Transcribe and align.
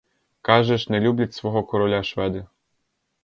Кажеш— 0.41 0.87
не 0.89 0.99
люблять 0.99 1.33
свого 1.35 1.63
короля 1.63 2.01
шведи. 2.03 2.47